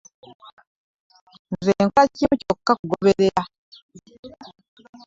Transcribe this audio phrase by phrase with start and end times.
[1.53, 3.41] Nze nkola kimu kya kugoberera.